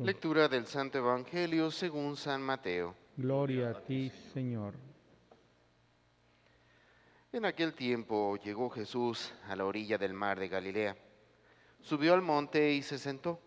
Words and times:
Lectura 0.00 0.46
del 0.46 0.64
Santo 0.64 0.98
Evangelio 0.98 1.72
según 1.72 2.16
San 2.16 2.40
Mateo. 2.40 2.94
Gloria 3.16 3.70
a 3.70 3.80
ti, 3.80 4.12
Señor. 4.32 4.74
En 7.32 7.44
aquel 7.44 7.74
tiempo 7.74 8.36
llegó 8.36 8.70
Jesús 8.70 9.32
a 9.48 9.56
la 9.56 9.64
orilla 9.64 9.98
del 9.98 10.14
mar 10.14 10.38
de 10.38 10.46
Galilea. 10.46 10.96
Subió 11.80 12.14
al 12.14 12.22
monte 12.22 12.74
y 12.74 12.82
se 12.82 12.96
sentó. 12.96 13.40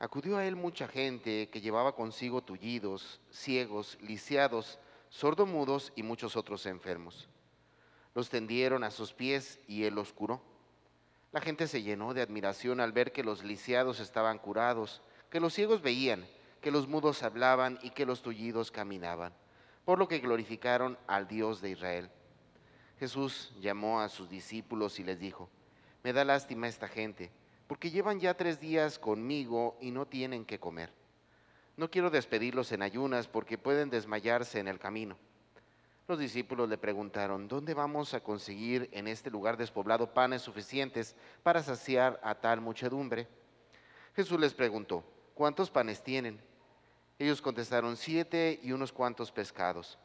Acudió 0.00 0.38
a 0.38 0.44
él 0.44 0.56
mucha 0.56 0.88
gente 0.88 1.48
que 1.50 1.60
llevaba 1.60 1.94
consigo 1.94 2.42
tullidos, 2.42 3.20
ciegos, 3.30 3.96
lisiados, 4.00 4.80
sordomudos 5.08 5.92
y 5.94 6.02
muchos 6.02 6.34
otros 6.34 6.66
enfermos. 6.66 7.28
Los 8.16 8.28
tendieron 8.28 8.82
a 8.82 8.90
sus 8.90 9.12
pies 9.12 9.60
y 9.68 9.84
él 9.84 9.94
los 9.94 10.12
curó. 10.12 10.42
La 11.30 11.40
gente 11.40 11.68
se 11.68 11.82
llenó 11.82 12.12
de 12.12 12.22
admiración 12.22 12.80
al 12.80 12.90
ver 12.90 13.12
que 13.12 13.22
los 13.22 13.44
lisiados 13.44 14.00
estaban 14.00 14.38
curados, 14.38 15.00
que 15.30 15.40
los 15.40 15.54
ciegos 15.54 15.80
veían, 15.80 16.26
que 16.60 16.70
los 16.70 16.88
mudos 16.88 17.22
hablaban 17.22 17.78
y 17.82 17.90
que 17.90 18.04
los 18.04 18.22
tullidos 18.22 18.70
caminaban, 18.70 19.32
por 19.84 19.98
lo 19.98 20.08
que 20.08 20.18
glorificaron 20.18 20.98
al 21.06 21.28
Dios 21.28 21.60
de 21.60 21.70
Israel. 21.70 22.10
Jesús 22.98 23.54
llamó 23.60 24.00
a 24.00 24.08
sus 24.08 24.28
discípulos 24.28 24.98
y 24.98 25.04
les 25.04 25.18
dijo, 25.18 25.48
me 26.02 26.12
da 26.12 26.24
lástima 26.24 26.68
esta 26.68 26.88
gente, 26.88 27.30
porque 27.66 27.90
llevan 27.90 28.20
ya 28.20 28.34
tres 28.34 28.60
días 28.60 28.98
conmigo 28.98 29.78
y 29.80 29.90
no 29.90 30.06
tienen 30.06 30.44
que 30.44 30.58
comer. 30.58 30.92
No 31.76 31.90
quiero 31.90 32.10
despedirlos 32.10 32.72
en 32.72 32.82
ayunas 32.82 33.28
porque 33.28 33.56
pueden 33.56 33.88
desmayarse 33.88 34.58
en 34.58 34.68
el 34.68 34.78
camino. 34.78 35.16
Los 36.08 36.18
discípulos 36.18 36.68
le 36.68 36.76
preguntaron, 36.76 37.46
¿dónde 37.46 37.72
vamos 37.72 38.14
a 38.14 38.20
conseguir 38.20 38.90
en 38.92 39.06
este 39.06 39.30
lugar 39.30 39.56
despoblado 39.56 40.12
panes 40.12 40.42
suficientes 40.42 41.14
para 41.44 41.62
saciar 41.62 42.20
a 42.24 42.34
tal 42.34 42.60
muchedumbre? 42.60 43.28
Jesús 44.16 44.40
les 44.40 44.52
preguntó, 44.52 45.04
¿cuántos 45.40 45.70
panes 45.70 46.02
tienen? 46.02 46.38
Ellos 47.18 47.40
contestaron, 47.40 47.96
siete 47.96 48.60
y 48.62 48.72
unos 48.72 48.92
cuantos 48.92 49.32
pescados. 49.32 49.96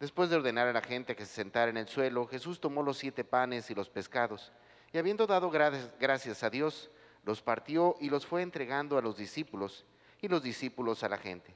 Después 0.00 0.30
de 0.30 0.36
ordenar 0.36 0.66
a 0.66 0.72
la 0.72 0.80
gente 0.80 1.14
que 1.14 1.26
se 1.26 1.34
sentara 1.34 1.68
en 1.70 1.76
el 1.76 1.86
suelo, 1.86 2.26
Jesús 2.26 2.58
tomó 2.60 2.82
los 2.82 2.96
siete 2.96 3.24
panes 3.24 3.70
y 3.70 3.74
los 3.74 3.90
pescados, 3.90 4.52
y 4.90 4.96
habiendo 4.96 5.26
dado 5.26 5.50
gracias 5.50 6.42
a 6.42 6.48
Dios, 6.48 6.90
los 7.26 7.42
partió 7.42 7.96
y 8.00 8.08
los 8.08 8.24
fue 8.24 8.40
entregando 8.40 8.96
a 8.96 9.02
los 9.02 9.18
discípulos, 9.18 9.84
y 10.22 10.28
los 10.28 10.42
discípulos 10.42 11.04
a 11.04 11.10
la 11.10 11.18
gente. 11.18 11.54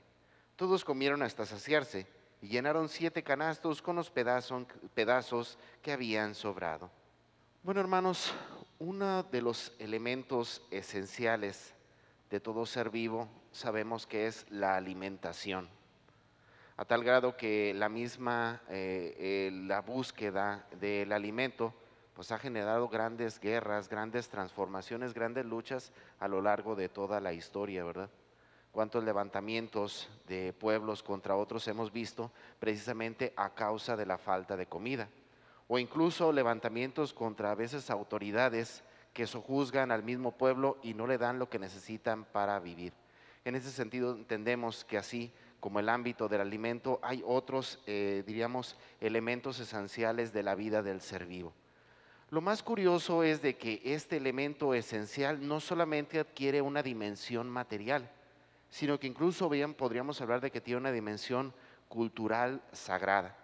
Todos 0.54 0.84
comieron 0.84 1.22
hasta 1.22 1.46
saciarse 1.46 2.06
y 2.42 2.48
llenaron 2.48 2.90
siete 2.90 3.22
canastos 3.22 3.80
con 3.80 3.96
los 3.96 4.10
pedazos, 4.10 4.66
pedazos 4.92 5.58
que 5.80 5.92
habían 5.92 6.34
sobrado. 6.34 6.90
Bueno, 7.62 7.80
hermanos, 7.80 8.34
uno 8.78 9.22
de 9.22 9.40
los 9.40 9.72
elementos 9.78 10.60
esenciales 10.70 11.72
de 12.30 12.40
todo 12.40 12.66
ser 12.66 12.90
vivo 12.90 13.28
sabemos 13.52 14.06
que 14.06 14.26
es 14.26 14.46
la 14.50 14.76
alimentación. 14.76 15.68
A 16.76 16.84
tal 16.84 17.02
grado 17.02 17.36
que 17.36 17.74
la 17.74 17.88
misma, 17.88 18.62
eh, 18.68 19.16
eh, 19.18 19.50
la 19.66 19.80
búsqueda 19.80 20.66
del 20.80 21.12
alimento, 21.12 21.74
pues 22.14 22.30
ha 22.30 22.38
generado 22.38 22.88
grandes 22.88 23.40
guerras, 23.40 23.88
grandes 23.88 24.28
transformaciones, 24.28 25.14
grandes 25.14 25.44
luchas 25.44 25.92
a 26.20 26.28
lo 26.28 26.40
largo 26.40 26.76
de 26.76 26.88
toda 26.88 27.20
la 27.20 27.32
historia, 27.32 27.84
¿verdad? 27.84 28.10
cuántos 28.78 29.02
levantamientos 29.02 30.08
de 30.26 30.52
pueblos 30.52 31.02
contra 31.02 31.34
otros 31.34 31.66
hemos 31.68 31.92
visto 31.92 32.30
precisamente 32.60 33.32
a 33.36 33.50
causa 33.50 33.96
de 33.96 34.06
la 34.06 34.18
falta 34.18 34.56
de 34.56 34.66
comida. 34.66 35.08
O 35.66 35.78
incluso 35.78 36.32
levantamientos 36.32 37.12
contra 37.12 37.50
a 37.50 37.54
veces 37.54 37.90
autoridades 37.90 38.84
que 39.18 39.26
sojuzgan 39.26 39.90
al 39.90 40.04
mismo 40.04 40.30
pueblo 40.30 40.78
y 40.80 40.94
no 40.94 41.08
le 41.08 41.18
dan 41.18 41.40
lo 41.40 41.50
que 41.50 41.58
necesitan 41.58 42.24
para 42.24 42.60
vivir. 42.60 42.92
En 43.44 43.56
ese 43.56 43.72
sentido 43.72 44.14
entendemos 44.14 44.84
que 44.84 44.96
así 44.96 45.32
como 45.58 45.80
el 45.80 45.88
ámbito 45.88 46.28
del 46.28 46.40
alimento, 46.40 47.00
hay 47.02 47.24
otros, 47.26 47.80
eh, 47.88 48.22
diríamos, 48.24 48.76
elementos 49.00 49.58
esenciales 49.58 50.32
de 50.32 50.44
la 50.44 50.54
vida 50.54 50.84
del 50.84 51.00
ser 51.00 51.26
vivo. 51.26 51.52
Lo 52.30 52.40
más 52.40 52.62
curioso 52.62 53.24
es 53.24 53.42
de 53.42 53.56
que 53.56 53.82
este 53.82 54.18
elemento 54.18 54.72
esencial 54.72 55.44
no 55.44 55.58
solamente 55.58 56.20
adquiere 56.20 56.62
una 56.62 56.84
dimensión 56.84 57.50
material, 57.50 58.08
sino 58.70 59.00
que 59.00 59.08
incluso 59.08 59.48
bien 59.48 59.74
podríamos 59.74 60.20
hablar 60.20 60.40
de 60.40 60.52
que 60.52 60.60
tiene 60.60 60.78
una 60.78 60.92
dimensión 60.92 61.52
cultural 61.88 62.62
sagrada. 62.70 63.36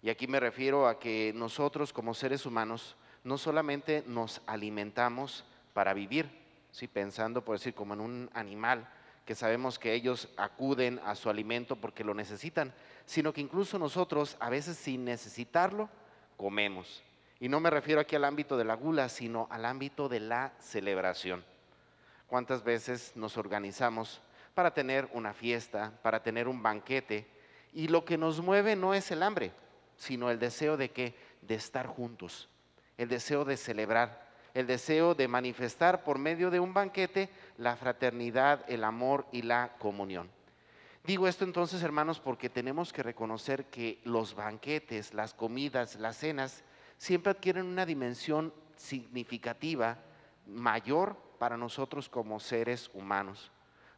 Y 0.00 0.10
aquí 0.10 0.28
me 0.28 0.38
refiero 0.38 0.86
a 0.86 1.00
que 1.00 1.32
nosotros 1.34 1.92
como 1.92 2.14
seres 2.14 2.46
humanos 2.46 2.94
no 3.28 3.38
solamente 3.38 4.02
nos 4.06 4.40
alimentamos 4.46 5.44
para 5.74 5.94
vivir, 5.94 6.28
¿sí? 6.72 6.88
pensando 6.88 7.44
por 7.44 7.58
decir 7.58 7.74
como 7.74 7.94
en 7.94 8.00
un 8.00 8.30
animal, 8.34 8.88
que 9.24 9.34
sabemos 9.34 9.78
que 9.78 9.92
ellos 9.92 10.28
acuden 10.36 11.00
a 11.04 11.14
su 11.14 11.28
alimento 11.28 11.76
porque 11.76 12.02
lo 12.02 12.14
necesitan, 12.14 12.72
sino 13.04 13.32
que 13.32 13.42
incluso 13.42 13.78
nosotros 13.78 14.36
a 14.40 14.48
veces 14.48 14.76
sin 14.76 15.04
necesitarlo 15.04 15.88
comemos. 16.36 17.02
Y 17.38 17.48
no 17.48 17.60
me 17.60 17.70
refiero 17.70 18.00
aquí 18.00 18.16
al 18.16 18.24
ámbito 18.24 18.56
de 18.56 18.64
la 18.64 18.74
gula, 18.74 19.08
sino 19.08 19.46
al 19.50 19.64
ámbito 19.64 20.08
de 20.08 20.20
la 20.20 20.52
celebración. 20.58 21.44
¿Cuántas 22.26 22.64
veces 22.64 23.12
nos 23.14 23.36
organizamos 23.36 24.20
para 24.58 24.74
tener 24.74 25.08
una 25.12 25.34
fiesta, 25.34 25.92
para 26.02 26.20
tener 26.20 26.48
un 26.48 26.60
banquete. 26.60 27.28
Y 27.72 27.86
lo 27.86 28.04
que 28.04 28.18
nos 28.18 28.40
mueve 28.40 28.74
no 28.74 28.92
es 28.92 29.08
el 29.12 29.22
hambre, 29.22 29.52
sino 29.96 30.32
el 30.32 30.40
deseo 30.40 30.76
de 30.76 30.90
que 30.90 31.14
de 31.42 31.54
estar 31.54 31.86
juntos, 31.86 32.48
el 32.98 33.08
deseo 33.08 33.44
de 33.46 33.56
celebrar, 33.56 34.28
el 34.52 34.66
deseo 34.66 35.14
de 35.14 35.28
manifestar 35.28 36.04
por 36.04 36.18
medio 36.18 36.50
de 36.50 36.60
un 36.60 36.74
banquete 36.74 37.30
la 37.56 37.76
fraternidad, 37.76 38.64
el 38.68 38.84
amor 38.84 39.26
y 39.32 39.42
la 39.42 39.72
comunión. 39.78 40.30
Digo 41.04 41.26
esto 41.26 41.44
entonces, 41.44 41.82
hermanos, 41.82 42.20
porque 42.20 42.50
tenemos 42.50 42.92
que 42.92 43.02
reconocer 43.02 43.66
que 43.66 44.00
los 44.04 44.34
banquetes, 44.34 45.14
las 45.14 45.32
comidas, 45.32 45.94
las 45.94 46.18
cenas, 46.18 46.64
siempre 46.98 47.30
adquieren 47.30 47.64
una 47.64 47.86
dimensión 47.86 48.52
significativa 48.76 49.96
mayor 50.46 51.16
para 51.38 51.56
nosotros 51.56 52.08
como 52.08 52.40
seres 52.40 52.90
humanos. 52.92 53.50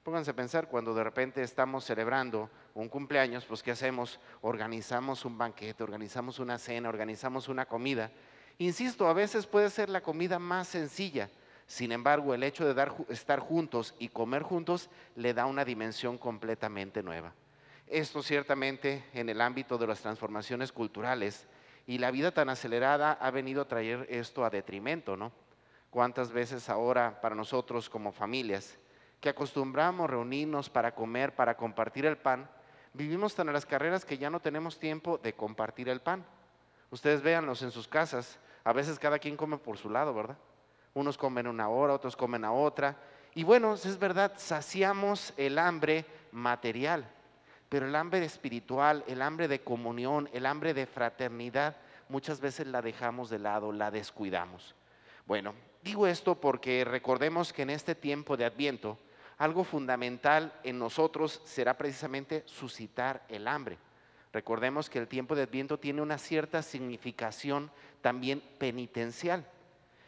Pónganse 0.03 0.31
a 0.31 0.37
pensar, 0.37 0.69
cuando 0.69 0.95
de 0.95 1.05
repente 1.05 1.43
estamos 1.43 1.85
celebrando 1.85 2.49
un 2.75 2.89
cumpleaños, 2.89 3.45
pues 3.45 3.63
¿qué 3.63 3.73
hacemos? 3.73 4.21
Organizamos 4.41 5.25
un 5.25 5.37
banquete, 5.37 5.83
organizamos 5.83 6.39
una 6.39 6.59
cena, 6.59 6.89
organizamos 6.89 7.49
una 7.49 7.67
comida. 7.67 8.11
Insisto, 8.61 9.09
a 9.09 9.15
veces 9.15 9.47
puede 9.47 9.71
ser 9.71 9.89
la 9.89 10.03
comida 10.03 10.39
más 10.39 10.69
sencilla, 10.69 11.31
sin 11.67 11.93
embargo, 11.93 12.35
el 12.35 12.43
hecho 12.43 12.71
de 12.71 12.93
estar 13.09 13.41
juntos 13.41 13.95
y 13.99 14.11
comer 14.11 14.43
juntos 14.43 14.91
le 15.17 15.33
da 15.33 15.47
una 15.47 15.65
dimensión 15.65 16.19
completamente 16.19 17.03
nueva. 17.03 17.33
Esto 17.87 18.23
ciertamente 18.23 19.03
en 19.15 19.31
el 19.31 19.41
ámbito 19.41 19.79
de 19.79 19.87
las 19.87 20.03
transformaciones 20.03 20.73
culturales 20.73 21.47
y 21.87 21.97
la 21.97 22.11
vida 22.11 22.33
tan 22.33 22.51
acelerada 22.51 23.13
ha 23.13 23.31
venido 23.31 23.63
a 23.63 23.69
traer 23.69 24.07
esto 24.11 24.45
a 24.45 24.51
detrimento, 24.51 25.17
¿no? 25.17 25.33
¿Cuántas 25.89 26.31
veces 26.31 26.69
ahora 26.69 27.19
para 27.23 27.35
nosotros 27.35 27.89
como 27.89 28.13
familias 28.13 28.77
que 29.23 29.31
acostumbramos 29.31 30.11
reunirnos 30.11 30.69
para 30.69 30.95
comer, 30.95 31.35
para 31.35 31.57
compartir 31.57 32.05
el 32.05 32.19
pan, 32.19 32.47
vivimos 32.93 33.35
tan 33.35 33.49
a 33.49 33.53
las 33.53 33.65
carreras 33.65 34.05
que 34.05 34.19
ya 34.19 34.29
no 34.29 34.41
tenemos 34.41 34.79
tiempo 34.79 35.17
de 35.17 35.33
compartir 35.33 35.89
el 35.89 36.03
pan. 36.03 36.27
Ustedes 36.91 37.23
véanlos 37.23 37.63
en 37.63 37.71
sus 37.71 37.89
casas, 37.89 38.39
a 38.65 38.73
veces 38.73 38.99
cada 38.99 39.19
quien 39.19 39.37
come 39.37 39.59
por 39.59 39.79
su 39.79 39.91
lado, 39.91 40.15
¿verdad? 40.15 40.37
Unos 40.95 41.17
comen 41.17 41.47
una 41.47 41.69
hora, 41.69 41.95
otros 41.95 42.17
comen 42.17 42.45
a 42.45 42.53
otra. 42.53 42.97
Y 43.35 43.45
bueno, 43.45 43.75
es 43.75 43.99
verdad, 43.99 44.33
saciamos 44.37 45.33
el 45.37 45.59
hambre 45.59 46.05
material, 46.33 47.09
pero 47.69 47.87
el 47.87 47.95
hambre 47.95 48.25
espiritual, 48.25 49.05
el 49.07 49.23
hambre 49.23 49.47
de 49.47 49.61
comunión, 49.61 50.29
el 50.33 50.47
hambre 50.47 50.75
de 50.75 50.87
fraternidad, 50.87 51.77
muchas 52.09 52.41
veces 52.41 52.67
la 52.67 52.83
dejamos 52.83 53.31
de 53.31 53.39
lado, 53.39 53.73
la 53.73 53.91
descuidamos. 53.91 54.75
Bueno, 55.27 55.55
digo 55.83 56.07
esto 56.07 56.35
porque 56.35 56.85
recordemos 56.85 57.53
que 57.53 57.63
en 57.63 57.71
este 57.71 57.95
tiempo 57.95 58.37
de 58.37 58.45
Adviento, 58.45 58.99
algo 59.39 59.65
fundamental 59.65 60.53
en 60.65 60.79
nosotros 60.79 61.41
será 61.45 61.79
precisamente 61.79 62.43
suscitar 62.47 63.23
el 63.29 63.47
hambre. 63.49 63.79
Recordemos 64.33 64.89
que 64.89 64.99
el 64.99 65.09
tiempo 65.09 65.35
de 65.35 65.43
Adviento 65.43 65.79
tiene 65.79 66.03
una 66.03 66.19
cierta 66.19 66.63
significación 66.63 67.71
también 68.01 68.41
penitencial. 68.59 69.45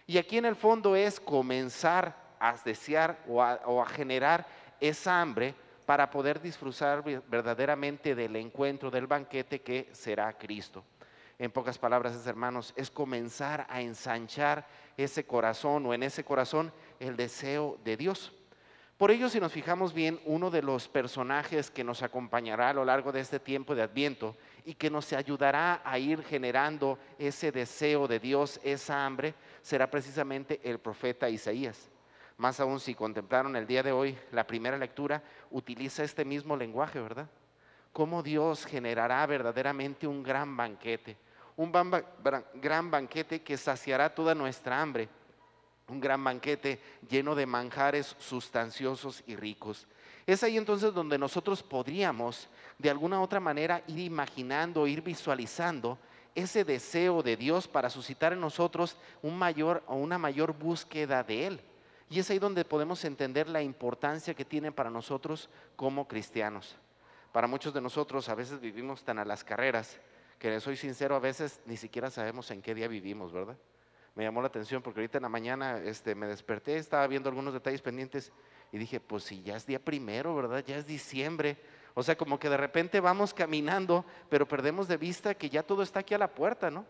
Y 0.06 0.18
aquí 0.18 0.38
en 0.38 0.44
el 0.44 0.56
fondo 0.56 0.94
es 0.94 1.18
comenzar 1.18 2.16
a 2.38 2.56
desear 2.64 3.18
o 3.28 3.42
a, 3.42 3.86
generar 3.86 4.46
esa 4.80 5.20
hambre 5.20 5.54
para 5.86 6.10
poder 6.10 6.40
disfrutar 6.40 7.02
verdaderamente 7.28 8.14
del 8.14 8.36
encuentro, 8.36 8.90
del 8.90 9.06
banquete 9.06 9.60
que 9.60 9.88
será 9.92 10.32
Cristo. 10.36 10.84
En 11.38 11.50
pocas 11.50 11.78
palabras, 11.78 12.26
hermanos, 12.26 12.72
es 12.76 12.90
comenzar 12.90 13.66
a 13.68 13.80
ensanchar 13.80 14.66
ese 14.96 15.24
corazón 15.24 15.86
o 15.86 15.94
en 15.94 16.02
ese 16.02 16.24
corazón 16.24 16.72
el 17.00 17.16
deseo 17.16 17.78
de 17.84 17.96
Dios. 17.96 18.32
Por 19.02 19.10
ello, 19.10 19.28
si 19.28 19.40
nos 19.40 19.50
fijamos 19.50 19.92
bien, 19.92 20.20
uno 20.26 20.48
de 20.48 20.62
los 20.62 20.86
personajes 20.86 21.72
que 21.72 21.82
nos 21.82 22.04
acompañará 22.04 22.68
a 22.68 22.72
lo 22.72 22.84
largo 22.84 23.10
de 23.10 23.18
este 23.18 23.40
tiempo 23.40 23.74
de 23.74 23.82
Adviento 23.82 24.36
y 24.64 24.74
que 24.74 24.90
nos 24.90 25.12
ayudará 25.12 25.82
a 25.84 25.98
ir 25.98 26.22
generando 26.22 27.00
ese 27.18 27.50
deseo 27.50 28.06
de 28.06 28.20
Dios, 28.20 28.60
esa 28.62 29.04
hambre, 29.04 29.34
será 29.60 29.90
precisamente 29.90 30.60
el 30.62 30.78
profeta 30.78 31.28
Isaías. 31.28 31.90
Más 32.36 32.60
aún 32.60 32.78
si 32.78 32.94
contemplaron 32.94 33.56
el 33.56 33.66
día 33.66 33.82
de 33.82 33.90
hoy 33.90 34.16
la 34.30 34.46
primera 34.46 34.78
lectura, 34.78 35.20
utiliza 35.50 36.04
este 36.04 36.24
mismo 36.24 36.56
lenguaje, 36.56 37.00
¿verdad? 37.00 37.26
Cómo 37.92 38.22
Dios 38.22 38.64
generará 38.64 39.26
verdaderamente 39.26 40.06
un 40.06 40.22
gran 40.22 40.56
banquete, 40.56 41.16
un 41.56 41.72
gran 42.54 42.88
banquete 42.88 43.42
que 43.42 43.56
saciará 43.56 44.14
toda 44.14 44.32
nuestra 44.32 44.80
hambre, 44.80 45.08
un 45.88 46.00
gran 46.00 46.22
banquete 46.22 46.80
lleno 47.08 47.34
de 47.34 47.46
manjares 47.46 48.16
sustanciosos 48.18 49.22
y 49.26 49.36
ricos. 49.36 49.86
Es 50.26 50.42
ahí 50.42 50.56
entonces 50.56 50.94
donde 50.94 51.18
nosotros 51.18 51.62
podríamos 51.62 52.48
de 52.78 52.90
alguna 52.90 53.20
otra 53.20 53.40
manera 53.40 53.82
ir 53.88 53.98
imaginando, 53.98 54.86
ir 54.86 55.02
visualizando 55.02 55.98
ese 56.34 56.64
deseo 56.64 57.22
de 57.22 57.36
Dios 57.36 57.68
para 57.68 57.90
suscitar 57.90 58.32
en 58.32 58.40
nosotros 58.40 58.96
un 59.22 59.36
mayor 59.36 59.82
o 59.86 59.96
una 59.96 60.18
mayor 60.18 60.56
búsqueda 60.56 61.22
de 61.22 61.46
Él. 61.46 61.60
Y 62.08 62.18
es 62.20 62.30
ahí 62.30 62.38
donde 62.38 62.64
podemos 62.64 63.04
entender 63.04 63.48
la 63.48 63.62
importancia 63.62 64.34
que 64.34 64.44
tiene 64.44 64.70
para 64.70 64.90
nosotros 64.90 65.48
como 65.76 66.06
cristianos. 66.06 66.76
Para 67.32 67.46
muchos 67.46 67.72
de 67.72 67.80
nosotros 67.80 68.28
a 68.28 68.34
veces 68.34 68.60
vivimos 68.60 69.02
tan 69.02 69.18
a 69.18 69.24
las 69.24 69.42
carreras 69.42 69.98
que 70.38 70.60
soy 70.60 70.76
sincero, 70.76 71.14
a 71.14 71.20
veces 71.20 71.60
ni 71.66 71.76
siquiera 71.76 72.10
sabemos 72.10 72.50
en 72.50 72.62
qué 72.62 72.74
día 72.74 72.88
vivimos, 72.88 73.32
¿verdad? 73.32 73.56
Me 74.14 74.24
llamó 74.24 74.42
la 74.42 74.48
atención 74.48 74.82
porque 74.82 75.00
ahorita 75.00 75.18
en 75.18 75.22
la 75.22 75.28
mañana 75.28 75.78
este, 75.78 76.14
me 76.14 76.26
desperté, 76.26 76.76
estaba 76.76 77.06
viendo 77.06 77.28
algunos 77.28 77.54
detalles 77.54 77.80
pendientes 77.80 78.32
y 78.70 78.78
dije, 78.78 79.00
pues 79.00 79.24
si 79.24 79.42
ya 79.42 79.56
es 79.56 79.66
día 79.66 79.78
primero, 79.78 80.34
¿verdad? 80.34 80.64
Ya 80.66 80.76
es 80.76 80.86
diciembre. 80.86 81.58
O 81.94 82.02
sea, 82.02 82.16
como 82.16 82.38
que 82.38 82.48
de 82.48 82.56
repente 82.56 83.00
vamos 83.00 83.34
caminando, 83.34 84.04
pero 84.28 84.46
perdemos 84.46 84.88
de 84.88 84.96
vista 84.96 85.34
que 85.34 85.50
ya 85.50 85.62
todo 85.62 85.82
está 85.82 86.00
aquí 86.00 86.14
a 86.14 86.18
la 86.18 86.34
puerta, 86.34 86.70
¿no? 86.70 86.86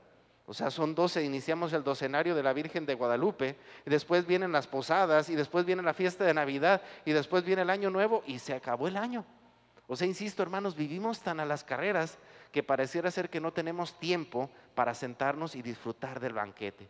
O 0.47 0.55
sea, 0.55 0.71
son 0.71 0.95
12, 0.95 1.23
iniciamos 1.23 1.73
el 1.73 1.85
docenario 1.85 2.35
de 2.35 2.43
la 2.43 2.53
Virgen 2.53 2.85
de 2.85 2.95
Guadalupe, 2.95 3.57
y 3.87 3.91
después 3.91 4.27
vienen 4.27 4.51
las 4.51 4.67
posadas, 4.67 5.29
y 5.29 5.37
después 5.37 5.65
viene 5.65 5.83
la 5.83 5.95
fiesta 5.95 6.25
de 6.25 6.35
Navidad, 6.35 6.83
y 7.05 7.13
después 7.13 7.45
viene 7.45 7.63
el 7.63 7.71
año 7.71 7.91
nuevo, 7.91 8.23
y 8.27 8.39
se 8.41 8.53
acabó 8.53 8.89
el 8.89 8.97
año. 8.97 9.25
O 9.87 9.97
sea, 9.97 10.07
insisto, 10.07 10.43
hermanos, 10.43 10.75
vivimos 10.75 11.21
tan 11.21 11.39
a 11.39 11.45
las 11.45 11.65
carreras 11.65 12.19
que 12.51 12.63
pareciera 12.63 13.11
ser 13.11 13.31
que 13.31 13.41
no 13.41 13.53
tenemos 13.53 13.99
tiempo 13.99 14.51
para 14.75 14.95
sentarnos 14.95 15.55
y 15.55 15.63
disfrutar 15.63 16.19
del 16.19 16.33
banquete. 16.33 16.89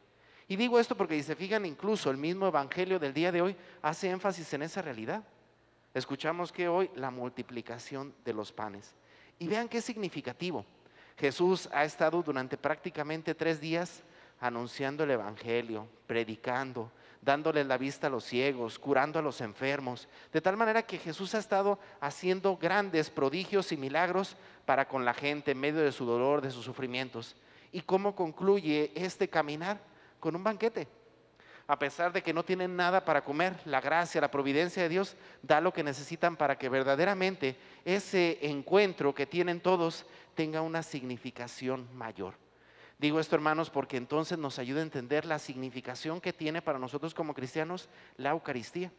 Y 0.49 0.57
digo 0.57 0.79
esto 0.79 0.97
porque 0.97 1.23
se 1.23 1.37
fijan, 1.37 1.65
incluso 1.67 2.11
el 2.11 2.17
mismo 2.17 2.47
Evangelio 2.47 2.99
del 2.99 3.15
día 3.15 3.33
de 3.33 3.43
hoy 3.43 3.57
hace 3.81 4.11
énfasis 4.11 4.53
en 4.55 4.63
esa 4.63 4.83
realidad. 4.83 5.23
Escuchamos 5.95 6.53
que 6.53 6.69
hoy 6.69 6.91
la 6.95 7.11
multiplicación 7.11 8.15
de 8.25 8.33
los 8.33 8.53
panes. 8.53 8.95
Y 9.39 9.47
vean 9.47 9.69
qué 9.69 9.81
significativo. 9.81 10.65
Jesús 11.17 11.69
ha 11.73 11.85
estado 11.85 12.23
durante 12.23 12.57
prácticamente 12.57 13.35
tres 13.35 13.61
días 13.61 14.03
anunciando 14.41 15.05
el 15.05 15.13
Evangelio, 15.13 15.87
predicando, 16.07 16.91
dándole 17.21 17.63
la 17.63 17.79
vista 17.79 18.09
a 18.09 18.11
los 18.11 18.25
ciegos, 18.25 18.79
curando 18.79 19.19
a 19.19 19.23
los 19.23 19.41
enfermos, 19.41 20.09
de 20.33 20.41
tal 20.41 20.57
manera 20.57 20.83
que 20.83 20.99
Jesús 20.99 21.35
ha 21.35 21.39
estado 21.39 21.79
haciendo 22.01 22.57
grandes 22.57 23.11
prodigios 23.11 23.71
y 23.71 23.77
milagros 23.77 24.37
para 24.67 24.89
con 24.89 25.05
la 25.05 25.15
gente 25.15 25.53
en 25.53 25.61
medio 25.61 25.81
de 25.81 25.93
su 25.93 26.05
dolor, 26.05 26.41
de 26.41 26.51
sus 26.51 26.65
sufrimientos. 26.65 27.37
¿Y 27.71 27.83
cómo 27.83 28.17
concluye 28.17 28.91
este 28.97 29.29
caminar? 29.29 29.81
Con 30.23 30.37
un 30.37 30.45
banquete 30.45 30.87
a 31.67 31.79
pesar 31.79 32.13
de 32.13 32.23
que 32.23 32.35
no 32.35 32.45
tienen 32.45 32.77
nada 32.77 33.05
para 33.05 33.25
comer, 33.25 33.59
la 33.65 33.81
gracia, 33.81 34.21
la 34.21 34.31
providencia 34.31 34.83
de 34.83 34.89
Dios 34.89 35.17
da 35.43 35.61
lo 35.61 35.73
que 35.73 35.83
necesitan 35.83 36.37
para 36.37 36.59
que 36.59 36.69
verdaderamente 36.69 37.57
ese 37.85 38.39
encuentro 38.43 39.15
que 39.15 39.27
tienen 39.27 39.61
todos 39.61 40.05
tenga 40.35 40.61
una 40.61 40.83
significación 40.83 41.89
mayor. 41.97 42.35
Digo 42.99 43.19
esto, 43.21 43.37
hermanos, 43.37 43.71
porque 43.71 43.97
entonces 43.97 44.39
nos 44.39 44.59
ayuda 44.59 44.81
a 44.81 44.85
entender 44.85 45.25
la 45.25 45.39
significación 45.39 46.21
que 46.21 46.33
tiene 46.33 46.63
para 46.63 46.79
nosotros 46.79 47.15
como 47.15 47.35
cristianos 47.35 47.89
la 48.17 48.31
Eucaristía. 48.31 48.93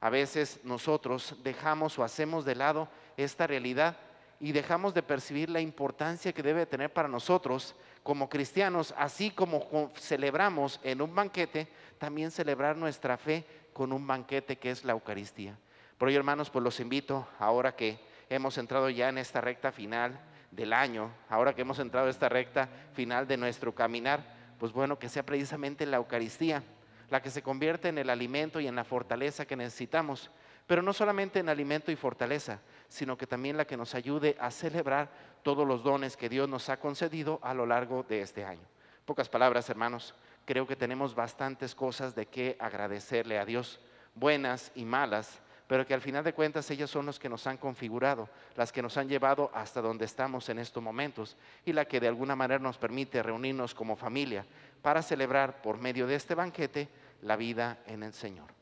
A 0.00 0.10
veces 0.10 0.60
nosotros 0.64 1.36
dejamos 1.42 1.98
o 1.98 2.04
hacemos 2.04 2.44
de 2.44 2.54
lado 2.54 2.88
esta 3.16 3.46
realidad 3.46 3.96
y 4.40 4.52
dejamos 4.52 4.94
de 4.94 5.02
percibir 5.02 5.50
la 5.50 5.60
importancia 5.60 6.32
que 6.32 6.42
debe 6.42 6.66
tener 6.66 6.92
para 6.92 7.08
nosotros 7.08 7.74
como 8.02 8.28
cristianos, 8.28 8.94
así 8.96 9.30
como 9.30 9.92
celebramos 9.96 10.80
en 10.82 11.02
un 11.02 11.14
banquete, 11.14 11.68
también 11.98 12.30
celebrar 12.30 12.76
nuestra 12.76 13.16
fe 13.16 13.44
con 13.72 13.92
un 13.92 14.06
banquete 14.06 14.56
que 14.56 14.70
es 14.70 14.84
la 14.84 14.92
Eucaristía. 14.92 15.58
Por 15.98 16.08
ello, 16.08 16.18
hermanos, 16.18 16.50
pues 16.50 16.62
los 16.62 16.78
invito, 16.80 17.26
ahora 17.38 17.74
que 17.74 17.98
hemos 18.28 18.58
entrado 18.58 18.90
ya 18.90 19.08
en 19.08 19.18
esta 19.18 19.40
recta 19.40 19.72
final 19.72 20.20
del 20.50 20.72
año, 20.72 21.10
ahora 21.28 21.54
que 21.54 21.62
hemos 21.62 21.78
entrado 21.78 22.06
en 22.06 22.10
esta 22.10 22.28
recta 22.28 22.68
final 22.92 23.26
de 23.26 23.36
nuestro 23.36 23.74
caminar, 23.74 24.34
pues 24.58 24.72
bueno, 24.72 24.98
que 24.98 25.08
sea 25.08 25.24
precisamente 25.24 25.86
la 25.86 25.96
Eucaristía 25.96 26.62
la 27.10 27.22
que 27.22 27.30
se 27.30 27.42
convierte 27.42 27.88
en 27.88 27.98
el 27.98 28.10
alimento 28.10 28.60
y 28.60 28.66
en 28.66 28.76
la 28.76 28.84
fortaleza 28.84 29.46
que 29.46 29.56
necesitamos, 29.56 30.30
pero 30.66 30.82
no 30.82 30.92
solamente 30.92 31.38
en 31.38 31.48
alimento 31.48 31.92
y 31.92 31.96
fortaleza, 31.96 32.60
sino 32.88 33.16
que 33.16 33.26
también 33.26 33.56
la 33.56 33.66
que 33.66 33.76
nos 33.76 33.94
ayude 33.94 34.36
a 34.40 34.50
celebrar 34.50 35.10
todos 35.42 35.66
los 35.66 35.82
dones 35.82 36.16
que 36.16 36.28
Dios 36.28 36.48
nos 36.48 36.68
ha 36.68 36.78
concedido 36.78 37.38
a 37.42 37.54
lo 37.54 37.66
largo 37.66 38.02
de 38.02 38.20
este 38.20 38.44
año. 38.44 38.66
Pocas 39.04 39.28
palabras, 39.28 39.70
hermanos, 39.70 40.14
creo 40.44 40.66
que 40.66 40.76
tenemos 40.76 41.14
bastantes 41.14 41.74
cosas 41.74 42.14
de 42.14 42.26
qué 42.26 42.56
agradecerle 42.58 43.38
a 43.38 43.44
Dios, 43.44 43.80
buenas 44.14 44.72
y 44.74 44.84
malas, 44.84 45.40
pero 45.66 45.86
que 45.86 45.94
al 45.94 46.00
final 46.00 46.24
de 46.24 46.32
cuentas 46.32 46.70
ellas 46.70 46.90
son 46.90 47.06
las 47.06 47.18
que 47.18 47.28
nos 47.28 47.46
han 47.46 47.56
configurado, 47.56 48.28
las 48.56 48.72
que 48.72 48.82
nos 48.82 48.96
han 48.96 49.08
llevado 49.08 49.50
hasta 49.52 49.80
donde 49.80 50.04
estamos 50.04 50.48
en 50.48 50.58
estos 50.58 50.82
momentos 50.82 51.36
y 51.64 51.72
la 51.72 51.84
que 51.84 52.00
de 52.00 52.08
alguna 52.08 52.36
manera 52.36 52.60
nos 52.60 52.78
permite 52.78 53.22
reunirnos 53.22 53.74
como 53.74 53.96
familia 53.96 54.46
para 54.82 55.02
celebrar 55.02 55.62
por 55.62 55.78
medio 55.78 56.06
de 56.06 56.14
este 56.14 56.34
banquete 56.34 56.88
la 57.22 57.36
vida 57.36 57.78
en 57.86 58.04
el 58.04 58.12
Señor. 58.12 58.55